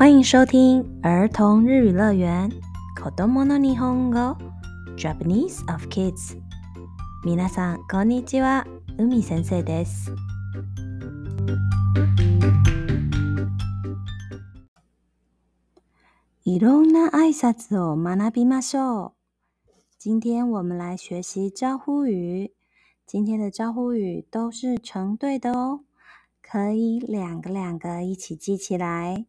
[0.00, 2.50] 欢迎收听儿童日语乐园
[2.98, 4.34] 《Kodomo no Nihongo》
[4.98, 6.32] ，Japanese of Kids。
[7.22, 8.64] 皆さんこんにちは、
[8.96, 10.10] 海先生です。
[16.46, 19.12] いろな挨拶を学びましょう。
[20.02, 22.54] 今天我们来学习招呼语，
[23.06, 25.80] 今天的招呼语都是成对的哦，
[26.40, 29.26] 可以两个两个一起记起来。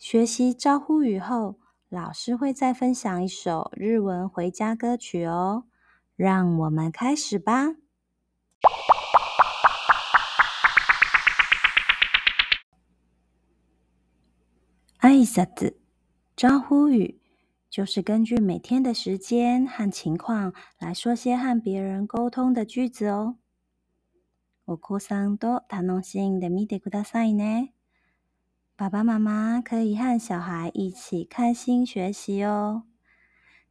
[0.00, 1.56] 学习招呼语后，
[1.90, 5.64] 老师会再分享一首日文回家歌曲哦。
[6.16, 7.74] 让我们开始吧。
[15.00, 15.74] 挨拶，
[16.34, 17.20] 招呼语，
[17.68, 23.36] 就是根据每天的时间和情况来说些和别人沟通的句子哦。
[24.64, 27.74] お子さんと楽しんで見てくださいね。
[28.80, 32.84] 爸爸妈妈可以和小孩一起开心学习哦。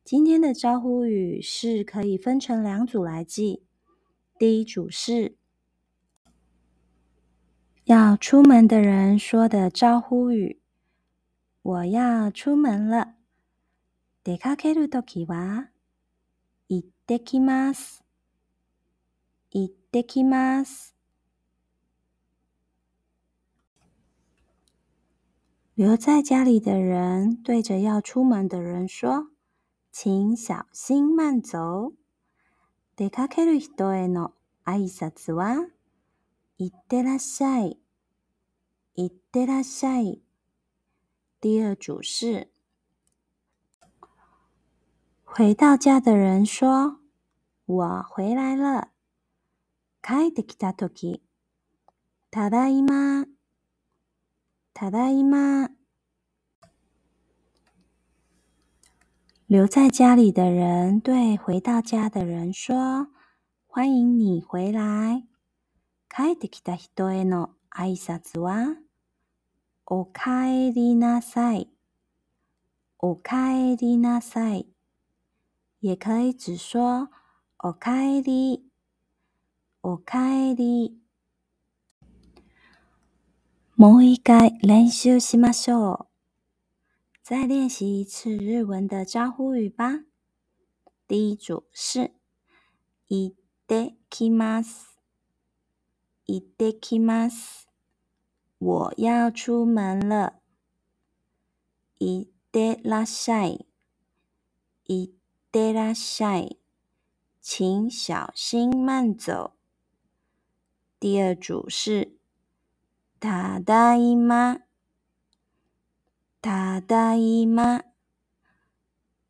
[0.03, 3.63] 今天的招呼语是可以分成两组来记。
[4.37, 5.35] 第一组是
[7.85, 10.61] 要出门的人说的招呼语。
[11.63, 13.15] 我要出门了。
[25.79, 29.29] 留在家里的人对着要出门的人说
[29.93, 31.93] ：“请小心慢走。
[32.99, 34.33] ”“で、帰る時の
[34.65, 35.65] 挨拶は
[36.57, 37.77] 言ってらっしゃい、
[38.93, 40.19] 言ってらっしゃい”。
[41.79, 42.51] 是
[45.23, 46.99] 回到家的人说
[47.63, 48.89] ：“我回来了。
[50.03, 51.21] ”“帰ってきたとき、
[52.29, 53.25] ただいま。”
[54.79, 55.67] ただいま。
[59.49, 63.07] 留在家里的人对回到家的人说
[63.67, 65.27] ：“欢迎你回来。”
[66.07, 68.77] 帰ってきた人への挨拶は、
[69.85, 71.67] おかえりなさい。
[72.99, 74.65] おかえりなさい。
[75.81, 77.09] 也可以只说
[77.61, 78.63] おかえり。
[79.83, 80.95] おかえり。
[83.79, 85.97] もう一回練習しましょう。
[87.23, 90.03] 再練習一次日文的招呼語吧。
[91.07, 92.11] 第一组是
[93.07, 93.31] 「い
[93.69, 94.99] てきます」、
[96.27, 97.69] 「いてきます」，
[98.59, 100.33] 我要出門了。
[102.03, 103.65] 「いってらっしゃい」、
[104.89, 105.09] 「いっ
[105.53, 106.59] てらっしゃい」，
[107.41, 109.53] 請小心慢走。
[110.99, 112.18] 第二组是。
[113.21, 114.59] 他大姨妈，
[116.41, 117.81] 他大姨妈，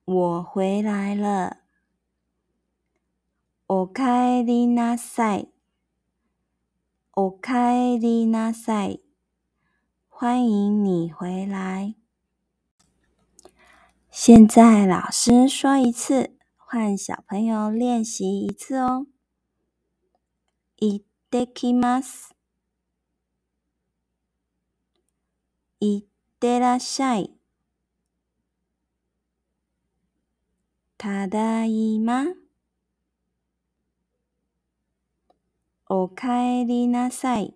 [0.06, 1.58] 我回来了。
[3.68, 5.48] おかえりなさい。
[7.16, 9.00] おかえりなさい。
[10.08, 11.96] 欢迎你回来。
[14.12, 19.08] 现在老师说一次，换小朋友练习一次哦。
[20.78, 21.00] い
[21.32, 22.36] ただきます。
[25.82, 26.08] 行っ
[26.42, 27.32] てらっしゃい。
[30.98, 32.26] ただいま。
[35.88, 37.54] おかえりなさい。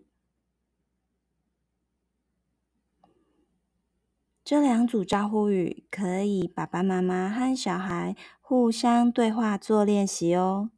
[4.45, 10.72] 这两组招呼语可以爸爸妈妈和小孩互相对话做练习哦。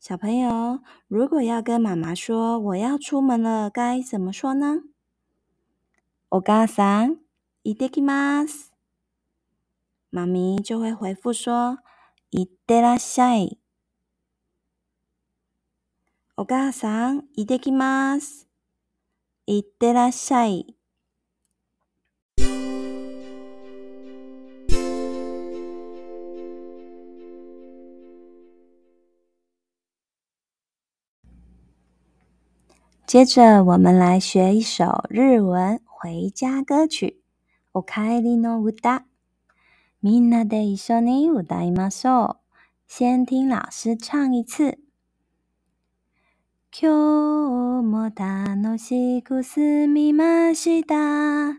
[0.00, 4.82] 小朋友，如果要跟妈妈说我要出门了，该怎么说呢？
[6.36, 7.18] お母さん
[7.62, 8.74] 行ってきます。
[10.12, 11.78] 妈咪就会回复说
[12.32, 13.56] 行ってらっしゃい。
[16.36, 18.48] お母さん行ってきます。
[19.46, 20.74] 行ってらっしゃい。
[33.06, 35.78] 接着，我们来学一首日文。
[36.06, 37.22] 回家歌曲、
[37.72, 39.06] お帰りの歌。
[40.02, 42.36] みんなで一緒に歌いましょう。
[42.86, 44.76] 先听老师唱一次。
[46.70, 46.90] 今
[47.80, 51.58] 日も楽しく済みました。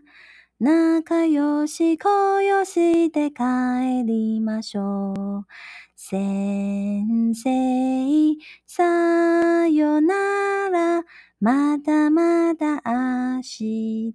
[0.60, 5.44] 仲良しこよしで帰りましょう。
[5.96, 10.14] 先生、さよな
[10.65, 10.65] ら。
[11.38, 14.14] まだまだ明日。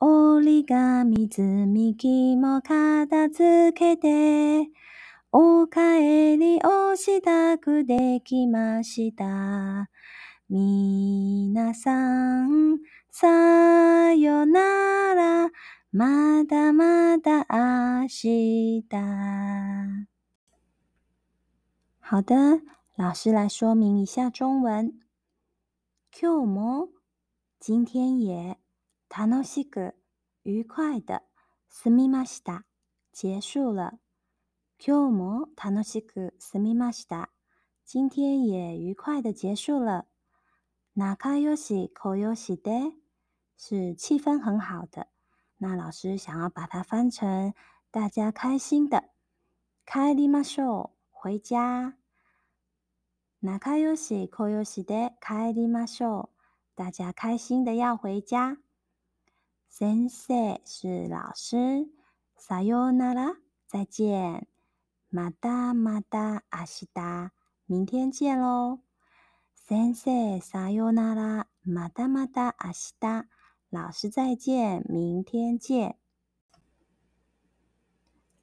[0.00, 4.66] 折り紙積み木も片付けて、
[5.30, 9.88] お帰りをしたくできました。
[10.48, 12.78] みなさん、
[13.12, 13.26] さ
[14.12, 15.50] よなら、
[15.92, 18.82] まだまだ明日。
[22.08, 22.79] 好的。
[23.00, 25.00] 老师来说明一下中文。
[26.12, 26.90] 今日も、
[27.58, 28.58] 今天也、
[29.08, 29.94] 楽しく、
[30.42, 31.22] 愉快的、
[31.70, 32.64] しました、
[33.10, 33.98] 结束了。
[34.78, 37.30] 今日も楽しくしました。
[37.86, 40.04] 今天也愉快的结束了。
[40.94, 42.92] 楽よし、好よしで、
[43.56, 45.06] 是气氛很好的。
[45.56, 47.54] 那老师想要把它翻成
[47.90, 49.08] 大家开心的。
[49.86, 51.99] 帰りましょう、回家。
[53.42, 56.28] 拿开游戏，开游戏的开的嘛手，
[56.74, 58.58] 大家开心的要回家。
[59.68, 61.88] 先生是老师，
[62.38, 64.46] さよなら再见，
[65.10, 67.30] またまた明日
[67.64, 68.80] 明天见喽。
[69.54, 73.26] 先生さよなら，またまた明日
[73.70, 75.94] 老师再见，明天见。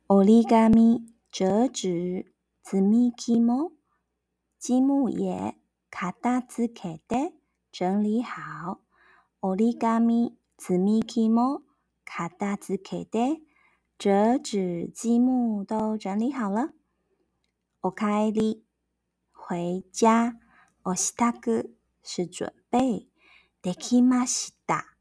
[0.08, 2.34] 折り紙折纸，
[2.66, 3.77] 積み木も。
[4.60, 5.56] 积木也
[5.92, 7.34] 卡哒兹克的
[7.72, 8.80] 整理好
[9.42, 10.36] o r i g a 米
[11.16, 11.64] i 莫
[12.04, 13.40] 卡哒兹克的
[14.00, 16.72] 折纸积木都整理好了。
[17.82, 18.62] 我开え
[19.32, 20.40] 回家。
[20.84, 21.66] 我した哥
[22.02, 23.08] 是准备。
[23.62, 24.96] できました、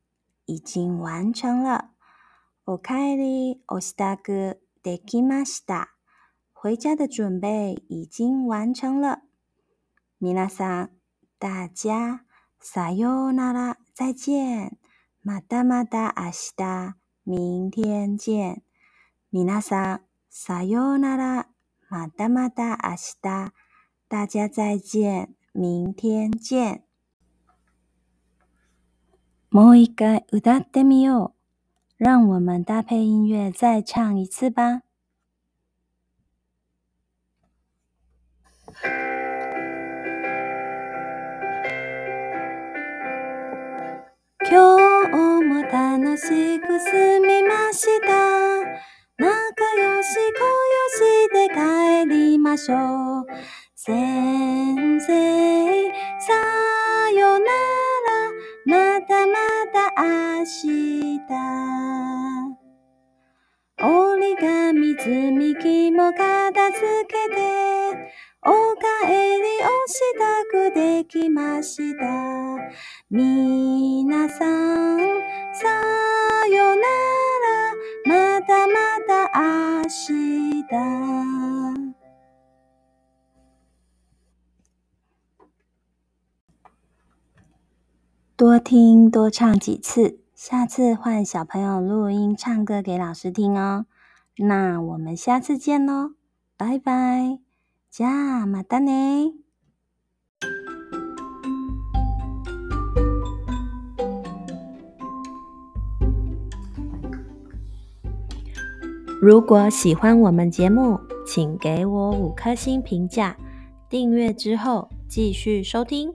[0.44, 1.92] 已经完成了。
[2.66, 5.94] おかえり、おしたができました、
[6.52, 9.25] 回家的准备已经完成了。
[10.18, 10.90] 皆さん、
[11.38, 12.22] 大家、
[12.58, 14.70] さようなら、再见。
[15.24, 16.96] またまた明日、
[17.26, 18.62] 明天见。
[19.30, 21.48] 皆さん、さようなら、
[21.90, 23.52] またまた明日。
[24.08, 26.80] 大家再见、明天见。
[29.50, 31.34] もう一回歌ってみよ
[32.00, 32.02] う。
[32.02, 34.85] 让我们搭配音乐再唱一次吧。
[46.16, 48.06] しく住みました
[49.18, 49.28] 仲良
[50.02, 50.38] し小
[51.36, 51.58] 良しで帰
[52.30, 52.74] りましょ
[53.20, 53.26] う
[53.74, 55.12] 先生さ
[57.10, 57.44] よな
[58.72, 59.32] らまたま
[59.72, 60.04] た明
[60.44, 61.26] 日
[63.78, 63.88] 折
[64.26, 66.78] り紙積み木も片付
[67.08, 67.38] けて
[68.46, 70.24] お帰りをした
[70.72, 72.02] くできました
[73.10, 74.15] みんな
[88.36, 93.86] 多听多唱几次，下次换小朋友录音唱歌给老师听哦。
[94.36, 96.12] 那我们下次见喽，
[96.56, 97.38] 拜拜。
[97.90, 98.62] じゃあま
[109.20, 113.34] 如果喜欢我们节目，请给我五颗星评价，
[113.88, 116.12] 订阅之后继续收听，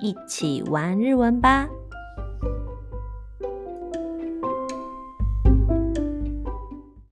[0.00, 1.68] 一起玩日文吧。